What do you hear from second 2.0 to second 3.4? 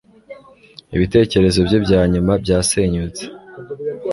nyuma byasenyutse